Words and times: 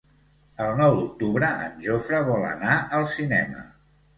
El 0.67 0.71
nou 0.79 0.95
d'octubre 0.99 1.51
en 1.65 1.77
Jofre 1.85 2.25
vol 2.31 2.49
anar 2.55 2.81
al 3.01 3.07
cinema. 3.17 3.63